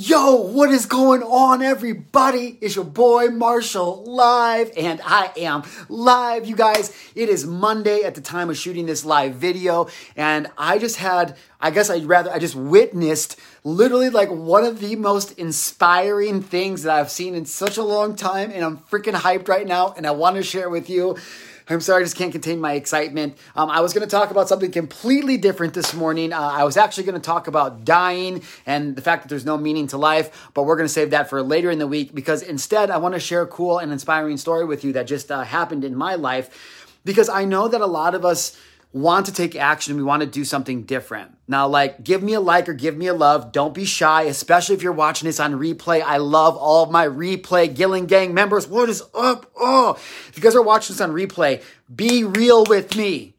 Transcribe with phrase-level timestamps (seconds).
[0.00, 2.56] Yo, what is going on, everybody?
[2.60, 6.96] It's your boy Marshal live, and I am live, you guys.
[7.16, 11.36] It is Monday at the time of shooting this live video, and I just had,
[11.60, 16.84] I guess I'd rather, I just witnessed literally like one of the most inspiring things
[16.84, 20.06] that I've seen in such a long time, and I'm freaking hyped right now, and
[20.06, 21.16] I want to share with you.
[21.70, 23.36] I'm sorry, I just can't contain my excitement.
[23.54, 26.32] Um, I was going to talk about something completely different this morning.
[26.32, 29.58] Uh, I was actually going to talk about dying and the fact that there's no
[29.58, 32.42] meaning to life, but we're going to save that for later in the week because
[32.42, 35.42] instead, I want to share a cool and inspiring story with you that just uh,
[35.42, 38.58] happened in my life because I know that a lot of us
[38.92, 41.32] want to take action we want to do something different.
[41.46, 43.52] Now, like, give me a like or give me a love.
[43.52, 46.02] Don't be shy, especially if you're watching this on replay.
[46.02, 48.66] I love all of my replay Gillen Gang members.
[48.66, 49.50] What is up?
[49.56, 49.92] Oh,
[50.28, 51.62] if you guys are watching this on replay,
[51.94, 53.34] be real with me.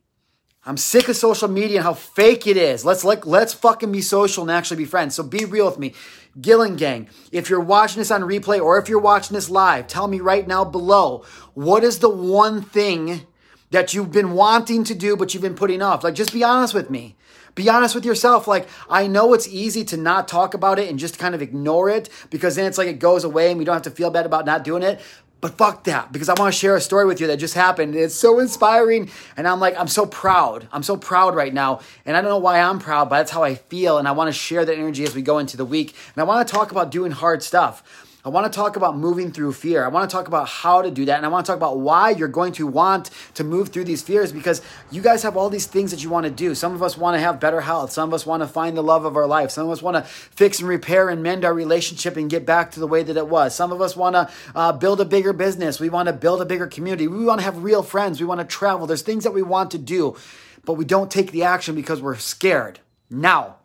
[0.66, 2.86] I'm sick of social media and how fake it is.
[2.86, 5.16] Let's like let's fucking be social and actually be friends.
[5.16, 5.96] So be real with me.
[6.40, 10.08] Gillen Gang, if you're watching this on replay or if you're watching this live, tell
[10.08, 13.26] me right now below, what is the one thing
[13.72, 16.04] that you've been wanting to do, but you've been putting off.
[16.04, 17.16] Like, just be honest with me.
[17.56, 18.48] Be honest with yourself.
[18.48, 21.90] Like, I know it's easy to not talk about it and just kind of ignore
[21.90, 24.26] it because then it's like it goes away and we don't have to feel bad
[24.26, 25.02] about not doing it.
[25.42, 27.96] But fuck that, because I want to share a story with you that just happened.
[27.96, 29.10] It's so inspiring.
[29.38, 30.68] And I'm like, I'm so proud.
[30.72, 31.80] I'm so proud right now.
[32.06, 33.98] And I don't know why I'm proud, but that's how I feel.
[33.98, 35.96] And I want to share that energy as we go into the week.
[36.14, 38.09] And I want to talk about doing hard stuff.
[38.26, 39.86] I want to talk about moving through fear.
[39.86, 41.16] I want to talk about how to do that.
[41.16, 44.02] And I want to talk about why you're going to want to move through these
[44.02, 46.54] fears because you guys have all these things that you want to do.
[46.54, 47.94] Some of us want to have better health.
[47.94, 49.52] Some of us want to find the love of our life.
[49.52, 52.72] Some of us want to fix and repair and mend our relationship and get back
[52.72, 53.56] to the way that it was.
[53.56, 55.80] Some of us want to uh, build a bigger business.
[55.80, 57.08] We want to build a bigger community.
[57.08, 58.20] We want to have real friends.
[58.20, 58.86] We want to travel.
[58.86, 60.18] There's things that we want to do,
[60.66, 62.82] but we don't take the action because we're scared.
[63.10, 63.59] Now,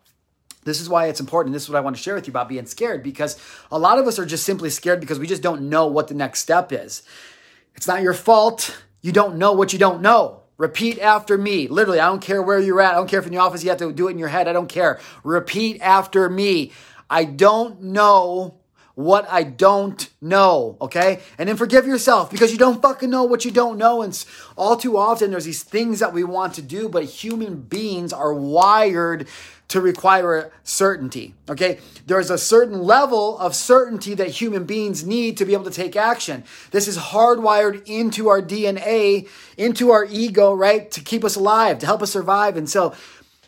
[0.64, 1.52] this is why it's important.
[1.52, 3.38] This is what I want to share with you about being scared because
[3.70, 6.14] a lot of us are just simply scared because we just don't know what the
[6.14, 7.02] next step is.
[7.74, 8.76] It's not your fault.
[9.00, 10.40] You don't know what you don't know.
[10.56, 11.66] Repeat after me.
[11.66, 12.92] Literally, I don't care where you're at.
[12.92, 14.46] I don't care if in the office you have to do it in your head.
[14.46, 15.00] I don't care.
[15.24, 16.72] Repeat after me.
[17.10, 18.60] I don't know
[18.94, 21.20] what I don't know, okay?
[21.36, 24.02] And then forgive yourself because you don't fucking know what you don't know.
[24.02, 24.24] And
[24.56, 28.32] all too often, there's these things that we want to do, but human beings are
[28.32, 29.26] wired
[29.66, 31.34] to require certainty.
[31.48, 31.78] Okay?
[32.06, 35.96] There's a certain level of certainty that human beings need to be able to take
[35.96, 36.44] action.
[36.70, 40.90] This is hardwired into our DNA, into our ego, right?
[40.92, 42.56] To keep us alive, to help us survive.
[42.56, 42.94] And so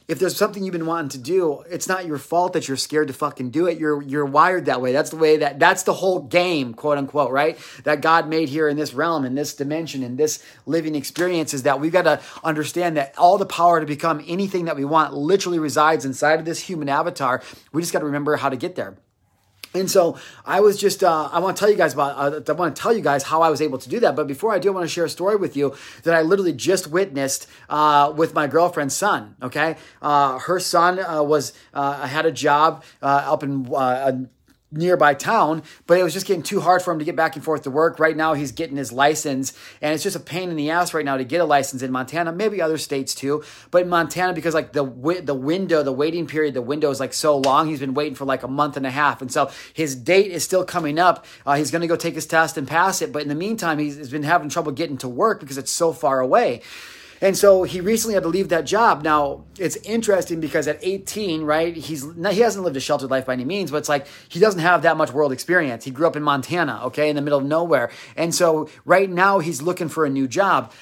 [0.09, 3.09] if there's something you've been wanting to do, it's not your fault that you're scared
[3.09, 3.79] to fucking do it.
[3.79, 4.93] You're you're wired that way.
[4.93, 7.59] That's the way that that's the whole game, quote unquote, right?
[7.83, 11.65] That God made here in this realm, in this dimension, in this living experience is
[11.65, 15.13] that we've got to understand that all the power to become anything that we want
[15.13, 17.43] literally resides inside of this human avatar.
[17.73, 18.97] We just got to remember how to get there.
[19.81, 22.53] And so I was just, uh, I want to tell you guys about, uh, I
[22.53, 24.17] want to tell you guys how I was able to do that.
[24.17, 26.53] But before I do, I want to share a story with you that I literally
[26.53, 29.37] just witnessed uh, with my girlfriend's son.
[29.43, 29.77] Okay.
[30.03, 33.65] Uh, her son uh, was, uh, had a job up in
[34.73, 37.45] nearby town, but it was just getting too hard for him to get back and
[37.45, 37.99] forth to work.
[37.99, 41.05] Right now, he's getting his license, and it's just a pain in the ass right
[41.05, 43.45] now to get a license in Montana, maybe other states too.
[43.71, 44.85] But in Montana, because like the
[45.23, 47.69] the window, the waiting period, the window is like so long.
[47.69, 50.45] He's been waiting for like a month and a half, and so his date is
[50.45, 51.25] still coming up.
[51.45, 53.79] Uh, he's going to go take his test and pass it, but in the meantime,
[53.79, 56.63] he's, he's been having trouble getting to work because it's so far away.
[57.21, 59.03] And so he recently had to leave that job.
[59.03, 63.33] Now it's interesting because at 18, right, he's he hasn't lived a sheltered life by
[63.33, 65.85] any means, but it's like he doesn't have that much world experience.
[65.85, 69.39] He grew up in Montana, okay, in the middle of nowhere, and so right now
[69.39, 70.73] he's looking for a new job.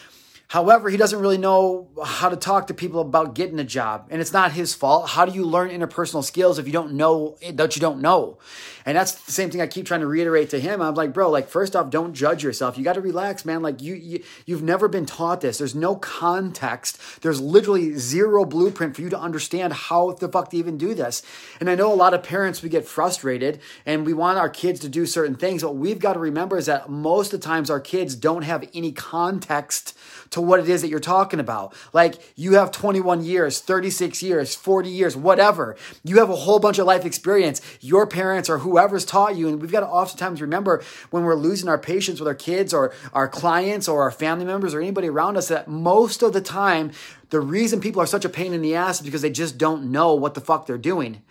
[0.54, 4.20] However, he doesn't really know how to talk to people about getting a job, and
[4.20, 5.08] it's not his fault.
[5.08, 8.38] How do you learn interpersonal skills if you don't know that you don't know?
[8.86, 10.82] And that's the same thing I keep trying to reiterate to him.
[10.82, 12.76] I'm like, bro, like first off, don't judge yourself.
[12.76, 13.62] You got to relax, man.
[13.62, 15.58] Like you, you you've never been taught this.
[15.58, 17.22] There's no context.
[17.22, 21.22] There's literally zero blueprint for you to understand how the fuck to even do this.
[21.58, 24.80] And I know a lot of parents we get frustrated and we want our kids
[24.80, 25.64] to do certain things.
[25.64, 28.68] What we've got to remember is that most of the times our kids don't have
[28.74, 29.98] any context
[30.30, 31.74] to what it is that you're talking about.
[31.92, 35.76] Like you have 21 years, 36 years, 40 years, whatever.
[36.02, 37.60] You have a whole bunch of life experience.
[37.80, 41.68] Your parents or whoever's taught you, and we've got to oftentimes remember when we're losing
[41.68, 45.36] our patience with our kids or our clients or our family members or anybody around
[45.36, 46.92] us that most of the time,
[47.30, 49.90] the reason people are such a pain in the ass is because they just don't
[49.90, 51.22] know what the fuck they're doing.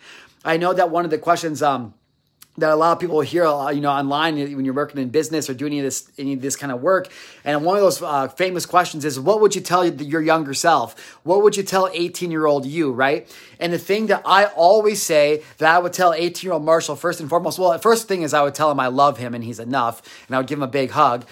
[0.45, 1.93] I know that one of the questions, um,
[2.57, 5.49] that a lot of people hear, uh, you know, online when you're working in business
[5.49, 7.07] or doing any of this, any of this kind of work.
[7.43, 11.17] And one of those uh, famous questions is, what would you tell your younger self?
[11.23, 13.27] What would you tell 18 year old you, right?
[13.59, 16.95] And the thing that I always say that I would tell 18 year old Marshal
[16.95, 19.33] first and foremost, well, the first thing is I would tell him I love him
[19.33, 21.25] and he's enough, and I would give him a big hug.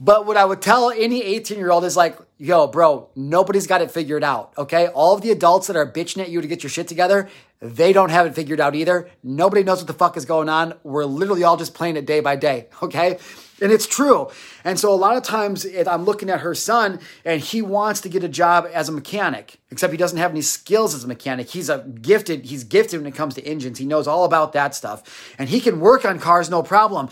[0.00, 3.82] But what I would tell any 18 year old is like, yo, bro, nobody's got
[3.82, 4.52] it figured out.
[4.56, 4.86] Okay.
[4.88, 7.28] All of the adults that are bitching at you to get your shit together,
[7.60, 9.10] they don't have it figured out either.
[9.22, 10.74] Nobody knows what the fuck is going on.
[10.84, 12.68] We're literally all just playing it day by day.
[12.82, 13.18] Okay.
[13.60, 14.28] And it's true.
[14.62, 18.08] And so a lot of times I'm looking at her son and he wants to
[18.08, 21.50] get a job as a mechanic, except he doesn't have any skills as a mechanic.
[21.50, 23.78] He's a gifted, he's gifted when it comes to engines.
[23.78, 27.08] He knows all about that stuff and he can work on cars no problem.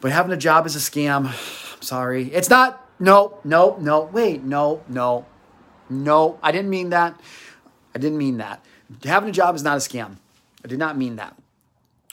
[0.00, 1.26] But having a job is a scam.
[1.76, 2.32] I'm sorry.
[2.32, 2.80] It's not.
[2.98, 4.02] No, no, no.
[4.12, 5.24] Wait, no, no,
[5.88, 6.38] no.
[6.42, 7.20] I didn't mean that.
[7.94, 8.64] I didn't mean that.
[9.04, 10.16] Having a job is not a scam.
[10.64, 11.36] I did not mean that.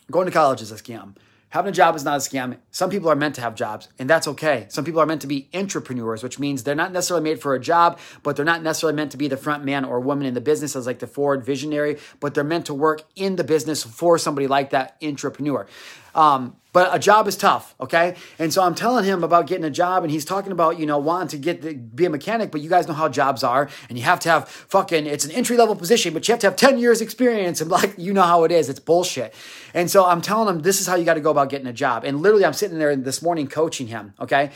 [0.10, 1.16] Going to college is a scam.
[1.52, 2.58] Having a job is not a scam.
[2.72, 4.68] Some people are meant to have jobs, and that's okay.
[4.70, 7.60] Some people are meant to be entrepreneurs, which means they're not necessarily made for a
[7.60, 10.40] job, but they're not necessarily meant to be the front man or woman in the
[10.40, 14.18] business as like the forward visionary, but they're meant to work in the business for
[14.18, 15.68] somebody like that entrepreneur.
[16.14, 18.16] Um, but a job is tough, okay?
[18.40, 20.98] And so I'm telling him about getting a job, and he's talking about, you know,
[20.98, 23.98] wanting to get the, be a mechanic, but you guys know how jobs are, and
[23.98, 26.56] you have to have fucking, it's an entry level position, but you have to have
[26.56, 29.34] 10 years experience, and like, you know how it is, it's bullshit.
[29.74, 31.74] And so I'm telling him, this is how you got to go about getting a
[31.74, 32.06] job.
[32.06, 34.52] And literally, I'm sitting there this morning coaching him, okay?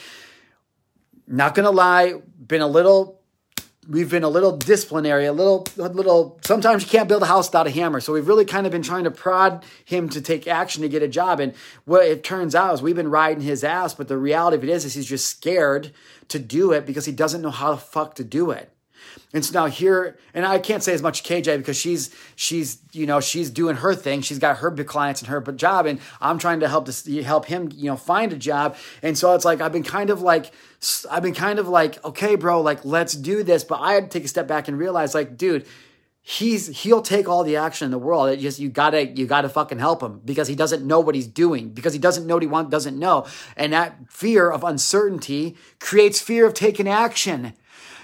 [1.27, 2.13] Not gonna lie,
[2.47, 3.19] been a little
[3.87, 6.39] we've been a little disciplinary, a little, a little.
[6.43, 7.99] Sometimes you can't build a house without a hammer.
[7.99, 11.03] So we've really kind of been trying to prod him to take action to get
[11.03, 11.39] a job.
[11.39, 11.53] And
[11.85, 13.93] what it turns out is we've been riding his ass.
[13.93, 15.91] But the reality of it is, is he's just scared
[16.29, 18.71] to do it because he doesn't know how the fuck to do it.
[19.33, 23.05] And so now here, and I can't say as much KJ because she's she's you
[23.05, 24.21] know she's doing her thing.
[24.21, 27.69] She's got her clients and her job, and I'm trying to help to help him
[27.73, 28.75] you know find a job.
[29.01, 30.51] And so it's like I've been kind of like
[31.11, 33.63] I've been kind of like okay, bro, like let's do this.
[33.63, 35.65] But I had to take a step back and realize like, dude,
[36.27, 38.29] he's he'll take all the action in the world.
[38.29, 41.27] It just you gotta you gotta fucking help him because he doesn't know what he's
[41.27, 45.55] doing because he doesn't know what he want doesn't know, and that fear of uncertainty
[45.79, 47.53] creates fear of taking action.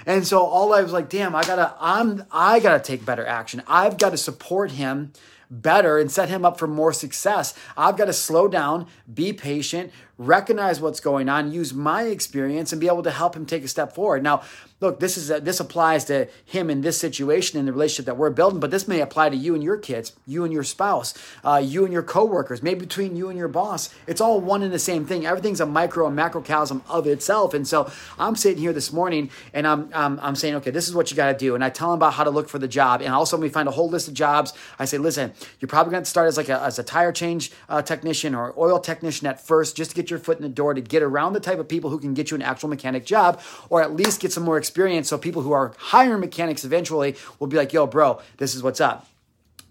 [0.06, 3.62] And so all I was like, damn, I gotta, I'm, I gotta take better action.
[3.68, 5.14] I've got to support him
[5.52, 7.54] better and set him up for more success.
[7.78, 12.80] I've got to slow down, be patient, recognize what's going on, use my experience, and
[12.80, 14.24] be able to help him take a step forward.
[14.24, 14.44] Now,
[14.80, 18.18] look, this is a, this applies to him in this situation in the relationship that
[18.18, 21.14] we're building, but this may apply to you and your kids, you and your spouse,
[21.44, 23.94] uh, you and your coworkers, maybe between you and your boss.
[24.08, 25.26] It's all one and the same thing.
[25.26, 27.54] Everything's a micro and macrocosm of itself.
[27.54, 30.94] And so I'm sitting here this morning and I'm I'm, I'm saying, okay, this is
[30.94, 32.68] what you got to do, and I tell him about how to look for the
[32.68, 35.92] job, and also we find a whole list of jobs, I say, listen, you're probably
[35.92, 39.28] going to start as like a, as a tire change uh, technician or oil technician
[39.28, 41.60] at first, just to get your foot in the door to get around the type
[41.60, 44.44] of people who can get you an actual mechanic job, or at least get some
[44.44, 45.10] more experience experience.
[45.10, 48.82] So people who are hiring mechanics eventually will be like, yo, bro, this is what's
[48.82, 49.08] up.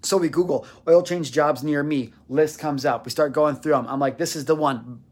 [0.03, 2.13] So we Google oil change jobs near me.
[2.29, 3.05] List comes up.
[3.05, 3.87] We start going through them.
[3.89, 5.03] I'm like, this is the one.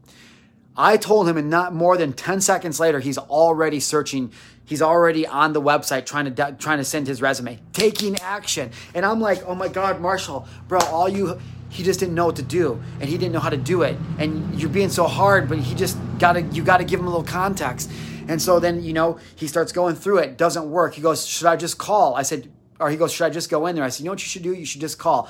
[0.79, 4.31] I told him, and not more than 10 seconds later, he's already searching.
[4.65, 8.71] He's already on the website trying to trying to send his resume, taking action.
[8.95, 11.39] And I'm like, oh my God, Marshal, bro, all you
[11.71, 13.95] he just didn't know what to do and he didn't know how to do it
[14.17, 17.23] and you're being so hard but he just gotta you gotta give him a little
[17.23, 17.91] context
[18.29, 20.93] and so then, you know, he starts going through it, doesn't work.
[20.93, 22.15] He goes, Should I just call?
[22.15, 22.49] I said,
[22.79, 23.83] or he goes, Should I just go in there?
[23.83, 24.53] I said, You know what you should do?
[24.53, 25.27] You should just call.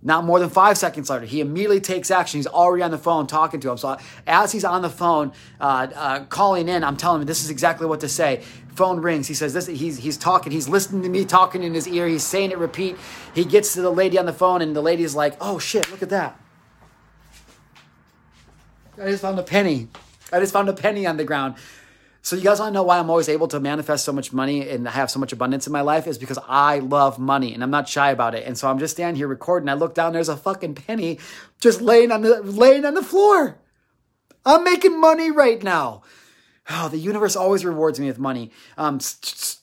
[0.00, 2.38] Not more than five seconds later, he immediately takes action.
[2.38, 3.78] He's already on the phone talking to him.
[3.78, 7.50] So as he's on the phone uh, uh, calling in, I'm telling him this is
[7.50, 8.42] exactly what to say.
[8.76, 9.26] Phone rings.
[9.26, 9.66] He says this.
[9.66, 10.52] He's he's talking.
[10.52, 12.06] He's listening to me talking in his ear.
[12.06, 12.58] He's saying it.
[12.58, 12.96] Repeat.
[13.34, 15.90] He gets to the lady on the phone, and the lady's like, "Oh shit!
[15.90, 16.40] Look at that!
[19.02, 19.88] I just found a penny.
[20.32, 21.56] I just found a penny on the ground."
[22.28, 24.68] So you guys want to know why I'm always able to manifest so much money
[24.68, 27.70] and have so much abundance in my life is because I love money and I'm
[27.70, 28.44] not shy about it.
[28.46, 29.70] And so I'm just standing here recording.
[29.70, 31.20] I look down, there's a fucking penny
[31.58, 33.56] just laying on the laying on the floor.
[34.44, 36.02] I'm making money right now.
[36.68, 38.50] Oh, the universe always rewards me with money.
[38.76, 39.00] Um,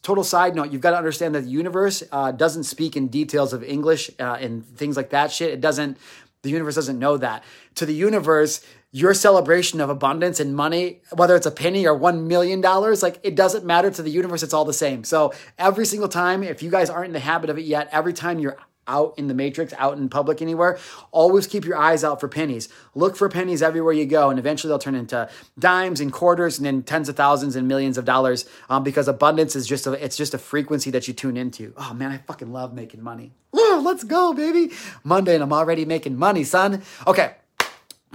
[0.01, 3.53] total side note: you've got to understand that the universe uh, doesn't speak in details
[3.53, 5.31] of English uh, and things like that.
[5.31, 5.99] Shit, it doesn't.
[6.41, 7.43] The universe doesn't know that.
[7.75, 8.65] To the universe,
[8.95, 13.35] your celebration of abundance and money, whether it's a penny or $1 million, like it
[13.35, 14.41] doesn't matter to the universe.
[14.41, 15.03] It's all the same.
[15.03, 18.13] So every single time, if you guys aren't in the habit of it yet, every
[18.13, 20.79] time you're out in the matrix, out in public anywhere,
[21.11, 22.69] always keep your eyes out for pennies.
[22.93, 26.65] Look for pennies everywhere you go, and eventually they'll turn into dimes and quarters, and
[26.65, 28.45] then tens of thousands and millions of dollars.
[28.69, 31.73] Um, because abundance is just a it's just a frequency that you tune into.
[31.75, 33.33] Oh man, I fucking love making money.
[33.51, 34.71] Let's go, baby!
[35.03, 36.81] Monday, and I'm already making money, son.
[37.05, 37.33] Okay.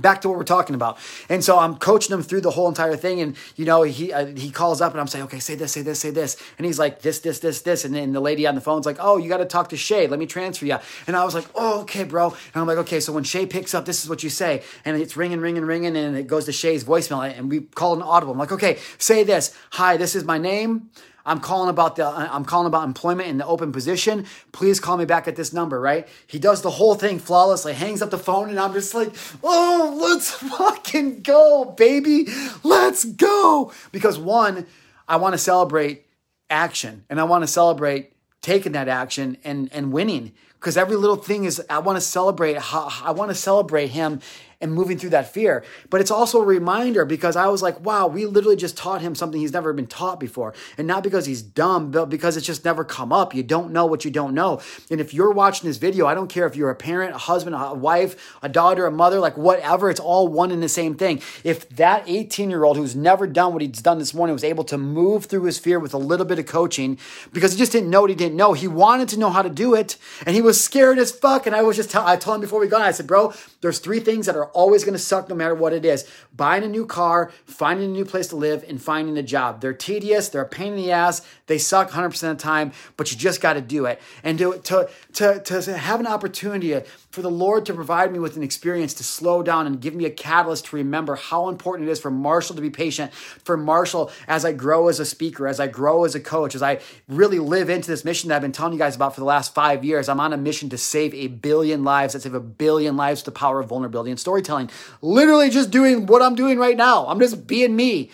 [0.01, 0.99] Back to what we're talking about.
[1.29, 3.21] And so I'm coaching him through the whole entire thing.
[3.21, 5.83] And, you know, he uh, he calls up and I'm saying, okay, say this, say
[5.83, 6.37] this, say this.
[6.59, 7.85] And he's like, this, this, this, this.
[7.85, 10.07] And then the lady on the phone's like, oh, you got to talk to Shay.
[10.07, 10.79] Let me transfer you.
[11.07, 12.31] And I was like, oh, okay, bro.
[12.31, 14.63] And I'm like, okay, so when Shay picks up, this is what you say.
[14.85, 15.97] And it's ringing, ringing, ringing.
[15.97, 17.37] And it goes to Shay's voicemail.
[17.37, 18.33] And we call an audible.
[18.33, 19.55] I'm like, okay, say this.
[19.73, 20.91] Hi, this is my name.
[21.31, 24.27] I'm calling about the uh, I'm calling about employment in the open position.
[24.51, 26.09] Please call me back at this number, right?
[26.27, 29.97] He does the whole thing flawlessly, hangs up the phone, and I'm just like, oh,
[30.01, 32.27] let's fucking go, baby.
[32.65, 33.73] Let's go.
[33.93, 34.67] Because one,
[35.07, 36.05] I want to celebrate
[36.51, 40.33] action and I want to celebrate taking that action and and winning.
[40.55, 44.21] Because every little thing is I want to celebrate how I want to celebrate him
[44.61, 45.65] and moving through that fear.
[45.89, 49.15] But it's also a reminder because I was like, wow, we literally just taught him
[49.15, 50.55] something he's never been taught before.
[50.77, 53.35] And not because he's dumb, but because it's just never come up.
[53.35, 54.61] You don't know what you don't know.
[54.91, 57.57] And if you're watching this video, I don't care if you're a parent, a husband,
[57.57, 61.23] a wife, a daughter, a mother, like whatever, it's all one and the same thing.
[61.43, 64.65] If that 18 year old who's never done what he's done this morning was able
[64.65, 66.99] to move through his fear with a little bit of coaching
[67.33, 69.51] because he just didn't know what he didn't know, he wanted to know how to
[69.51, 71.47] do it and he was scared as fuck.
[71.47, 74.01] And I was just, I told him before we got, I said, bro, there's three
[74.01, 76.07] things that are always going to suck no matter what it is
[76.41, 79.61] buying a new car, finding a new place to live, and finding a job.
[79.61, 83.11] They're tedious, they're a pain in the ass, they suck 100% of the time, but
[83.11, 84.01] you just got to do it.
[84.23, 86.81] And to, to, to, to have an opportunity
[87.11, 90.05] for the Lord to provide me with an experience to slow down and give me
[90.05, 94.11] a catalyst to remember how important it is for Marshal to be patient, for Marshal
[94.29, 97.41] as I grow as a speaker, as I grow as a coach, as I really
[97.41, 99.85] live into this mission that I've been telling you guys about for the last five
[99.85, 100.09] years.
[100.09, 103.31] I'm on a mission to save a billion lives, that save a billion lives to
[103.31, 104.71] the power of vulnerability and storytelling.
[105.03, 107.07] Literally just doing what I'm doing right now.
[107.07, 108.11] I'm just being me.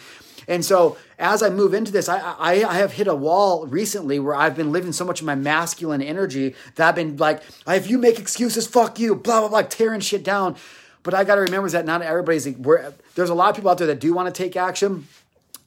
[0.48, 4.20] And so as I move into this, I, I, I, have hit a wall recently
[4.20, 7.90] where I've been living so much of my masculine energy that I've been like, if
[7.90, 10.54] you make excuses, fuck you, blah, blah, blah, tearing shit down.
[11.02, 13.78] But I got to remember that not everybody's, where, there's a lot of people out
[13.78, 15.08] there that do want to take action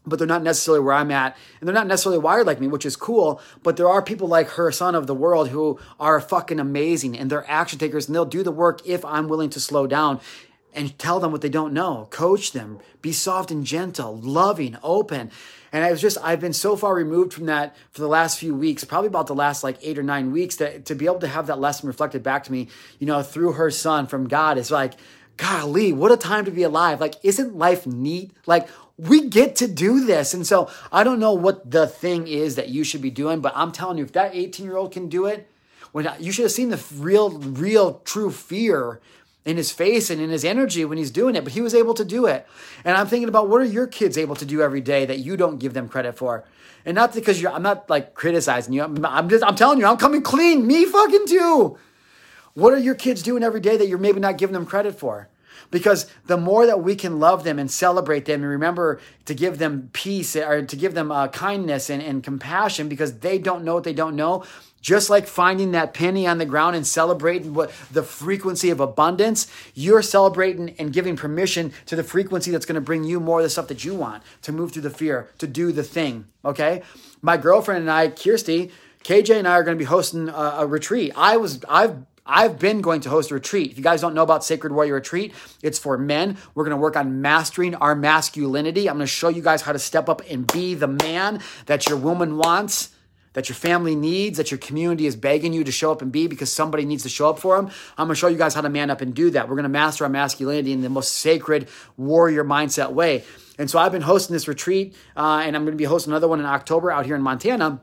[0.05, 1.37] but they're not necessarily where I'm at.
[1.59, 3.41] And they're not necessarily wired like me, which is cool.
[3.63, 7.29] But there are people like her son of the world who are fucking amazing and
[7.29, 10.19] they're action takers and they'll do the work if I'm willing to slow down
[10.73, 12.07] and tell them what they don't know.
[12.11, 12.79] Coach them.
[13.01, 15.31] Be soft and gentle, loving, open.
[15.71, 18.55] And I was just, I've been so far removed from that for the last few
[18.55, 21.27] weeks, probably about the last like eight or nine weeks, that to be able to
[21.27, 24.71] have that lesson reflected back to me, you know, through her son from God is
[24.71, 24.93] like,
[25.37, 26.99] golly, what a time to be alive.
[26.99, 28.31] Like, isn't life neat?
[28.45, 30.33] Like, we get to do this.
[30.33, 33.53] And so I don't know what the thing is that you should be doing, but
[33.55, 35.49] I'm telling you, if that 18 year old can do it,
[35.91, 38.99] when you should have seen the real, real, true fear
[39.45, 41.93] in his face and in his energy when he's doing it, but he was able
[41.93, 42.45] to do it.
[42.83, 45.37] And I'm thinking about what are your kids able to do every day that you
[45.37, 46.43] don't give them credit for?
[46.85, 48.83] And not because you're, I'm not like criticizing you.
[48.83, 50.65] I'm, I'm just, I'm telling you, I'm coming clean.
[50.67, 51.77] Me fucking too.
[52.53, 55.29] What are your kids doing every day that you're maybe not giving them credit for?
[55.71, 59.57] Because the more that we can love them and celebrate them and remember to give
[59.57, 63.75] them peace or to give them uh, kindness and, and compassion because they don't know
[63.75, 64.43] what they don't know,
[64.81, 69.51] just like finding that penny on the ground and celebrating what the frequency of abundance,
[69.73, 73.43] you're celebrating and giving permission to the frequency that's going to bring you more of
[73.43, 76.25] the stuff that you want to move through the fear, to do the thing.
[76.43, 76.81] Okay.
[77.21, 78.71] My girlfriend and I, Kirsty,
[79.03, 81.11] KJ and I are going to be hosting a, a retreat.
[81.15, 81.97] I was, I've
[82.29, 83.71] I've been going to host a retreat.
[83.71, 85.33] If you guys don't know about Sacred Warrior Retreat,
[85.63, 86.37] it's for men.
[86.53, 88.87] We're going to work on mastering our masculinity.
[88.87, 91.89] I'm going to show you guys how to step up and be the man that
[91.89, 92.91] your woman wants
[93.33, 96.27] that your family needs, that your community is begging you to show up and be
[96.27, 97.67] because somebody needs to show up for them.
[97.97, 99.47] I'm going to show you guys how to man up and do that.
[99.47, 103.23] We're going to master our masculinity in the most sacred warrior mindset way.
[103.57, 106.27] And so I've been hosting this retreat, uh, and I'm going to be hosting another
[106.27, 107.81] one in October out here in Montana.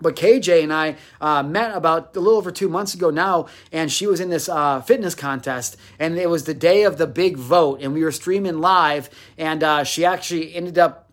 [0.00, 3.92] But KJ and I uh, met about a little over two months ago now, and
[3.92, 7.36] she was in this uh, fitness contest, and it was the day of the big
[7.36, 11.10] vote, and we were streaming live, and uh, she actually ended up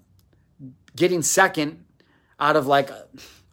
[0.96, 1.84] getting second
[2.40, 2.90] out of like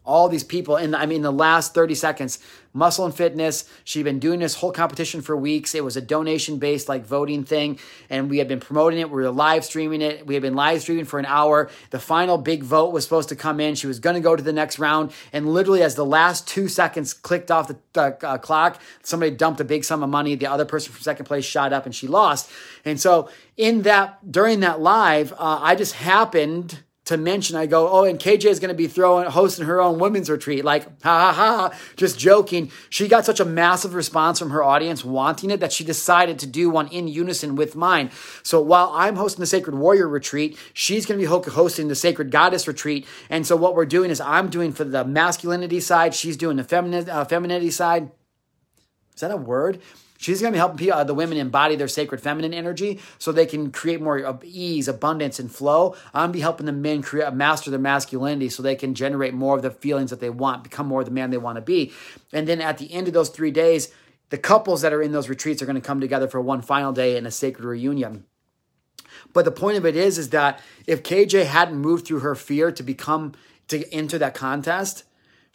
[0.05, 2.39] all these people in I mean the last 30 seconds
[2.77, 5.75] muscle and fitness she'd been doing this whole competition for weeks.
[5.75, 7.79] It was a donation based like voting thing
[8.11, 9.09] and we had been promoting it.
[9.09, 10.27] We were live streaming it.
[10.27, 11.71] We had been live streaming for an hour.
[11.91, 13.77] The final big vote was supposed to come in.
[13.77, 16.69] She was going to go to the next round and literally as the last two
[16.69, 20.35] seconds clicked off the uh, clock somebody dumped a big sum of money.
[20.35, 22.51] The other person from second place shot up and she lost.
[22.85, 27.89] And so in that during that live uh, i just happened to mention, I go,
[27.89, 30.65] oh, and KJ is going to be throwing, hosting her own women's retreat.
[30.65, 32.71] Like, ha ha ha, just joking.
[32.89, 36.47] She got such a massive response from her audience wanting it that she decided to
[36.47, 38.11] do one in unison with mine.
[38.43, 42.31] So while I'm hosting the Sacred Warrior retreat, she's going to be hosting the Sacred
[42.31, 43.07] Goddess retreat.
[43.29, 46.65] And so what we're doing is I'm doing for the masculinity side, she's doing the
[46.65, 48.11] feminine, uh, femininity side.
[49.15, 49.81] Is that a word?
[50.25, 53.45] She's going to be helping uh, the women embody their sacred feminine energy so they
[53.45, 55.95] can create more ease, abundance, and flow.
[56.15, 59.35] I'm going to be helping the men create, master their masculinity so they can generate
[59.35, 61.63] more of the feelings that they want, become more of the man they want to
[61.63, 61.93] be.
[62.33, 63.93] And then at the end of those three days,
[64.31, 66.93] the couples that are in those retreats are going to come together for one final
[66.93, 68.25] day in a sacred reunion.
[69.35, 72.73] But the point of it is, is that if KJ hadn't moved through her fear
[72.73, 73.33] to become
[73.69, 75.05] to enter that contest,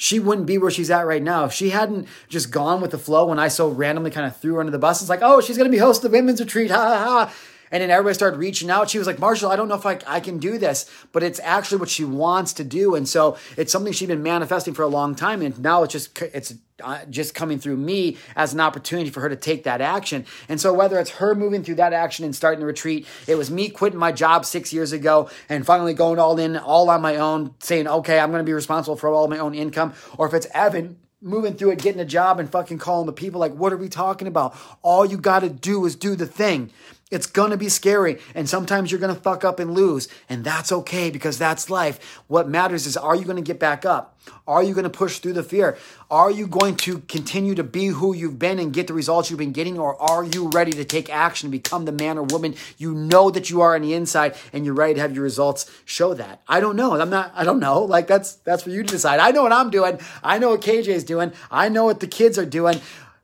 [0.01, 1.43] she wouldn't be where she's at right now.
[1.43, 4.53] If she hadn't just gone with the flow when I so randomly kind of threw
[4.53, 6.39] her under the bus, it's like, oh, she's going to be host of the women's
[6.39, 6.71] retreat.
[6.71, 7.33] Ha ha ha.
[7.71, 8.89] And then everybody started reaching out.
[8.89, 11.39] She was like, Marshal, I don't know if I, I can do this, but it's
[11.41, 12.95] actually what she wants to do.
[12.95, 15.41] And so it's something she's been manifesting for a long time.
[15.41, 19.29] And now it's just, it's uh, just coming through me as an opportunity for her
[19.29, 20.25] to take that action.
[20.47, 23.51] And so whether it's her moving through that action and starting the retreat, it was
[23.51, 27.17] me quitting my job six years ago and finally going all in, all on my
[27.17, 29.93] own, saying, okay, I'm going to be responsible for all my own income.
[30.17, 33.39] Or if it's Evan moving through it, getting a job and fucking calling the people
[33.39, 34.55] like, what are we talking about?
[34.81, 36.71] All you got to do is do the thing.
[37.11, 41.09] It's gonna be scary, and sometimes you're gonna fuck up and lose, and that's okay
[41.09, 42.21] because that's life.
[42.27, 44.15] What matters is are you gonna get back up?
[44.47, 45.75] Are you gonna push through the fear?
[46.11, 49.39] Are you going to continue to be who you've been and get the results you've
[49.39, 52.53] been getting, or are you ready to take action and become the man or woman
[52.77, 55.65] you know that you are on the inside and you're ready to have your results
[55.85, 56.43] show that?
[56.47, 56.93] I don't know.
[56.93, 57.81] I'm not, I don't know.
[57.85, 59.19] Like that's that's for you to decide.
[59.19, 62.37] I know what I'm doing, I know what KJ's doing, I know what the kids
[62.37, 62.79] are doing.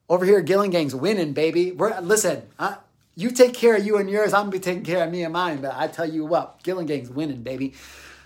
[0.09, 1.71] Over here, Gillen Gang's winning, baby.
[1.71, 2.43] We're listen.
[2.57, 2.77] I,
[3.15, 4.33] you take care of you and yours.
[4.33, 5.61] I'm gonna be taking care of me and mine.
[5.61, 7.73] But I tell you what, Gillen Gang's winning, baby.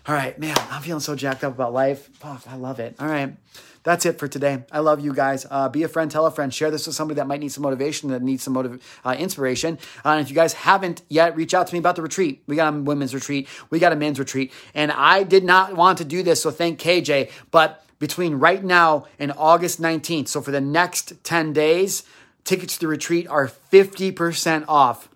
[0.07, 2.09] All right, man, I'm feeling so jacked up about life.
[2.17, 2.95] Fuck, I love it.
[2.99, 3.35] All right.
[3.83, 4.63] That's it for today.
[4.71, 5.45] I love you guys.
[5.49, 7.63] Uh, be a friend, tell a friend, share this with somebody that might need some
[7.63, 9.79] motivation, that needs some motiv- uh, inspiration.
[10.03, 12.43] Uh, and if you guys haven't yet, reach out to me about the retreat.
[12.45, 14.51] We got a women's retreat, we got a men's retreat.
[14.73, 17.31] And I did not want to do this, so thank KJ.
[17.51, 22.03] But between right now and August 19th, so for the next 10 days,
[22.49, 25.07] Tickets to the retreat are 50% off.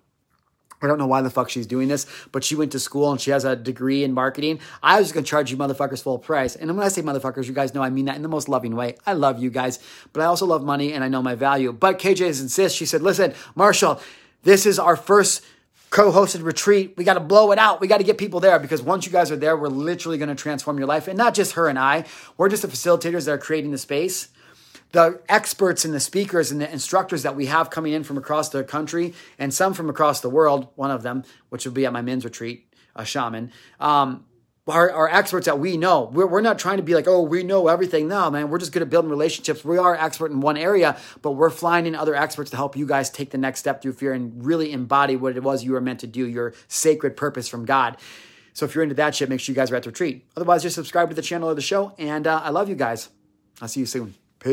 [0.80, 3.20] I don't know why the fuck she's doing this, but she went to school and
[3.20, 4.60] she has a degree in marketing.
[4.84, 6.54] I was to charge you motherfuckers full price.
[6.54, 8.76] And when I say motherfuckers, you guys know I mean that in the most loving
[8.76, 8.94] way.
[9.04, 9.80] I love you guys,
[10.12, 11.72] but I also love money and I know my value.
[11.72, 12.78] But KJ insists.
[12.78, 14.00] She said, listen, Marshal,
[14.44, 15.44] this is our first
[15.90, 16.94] co-hosted retreat.
[16.96, 17.80] We got to blow it out.
[17.80, 20.28] We got to get people there because once you guys are there, we're literally going
[20.28, 21.08] to transform your life.
[21.08, 22.04] And not just her and I.
[22.36, 24.28] We're just the facilitators that are creating the space
[24.94, 28.48] the experts and the speakers and the instructors that we have coming in from across
[28.48, 31.92] the country and some from across the world, one of them, which will be at
[31.92, 34.24] my men's retreat, a shaman, um,
[34.68, 36.04] are, are experts that we know.
[36.12, 38.06] We're, we're not trying to be like, oh, we know everything.
[38.06, 39.64] No, man, we're just good at building relationships.
[39.64, 42.86] We are expert in one area, but we're flying in other experts to help you
[42.86, 45.80] guys take the next step through fear and really embody what it was you were
[45.80, 47.96] meant to do, your sacred purpose from God.
[48.52, 50.24] So if you're into that shit, make sure you guys are at the retreat.
[50.36, 51.92] Otherwise, just subscribe to the channel or the show.
[51.98, 53.08] And uh, I love you guys.
[53.60, 54.14] I'll see you soon.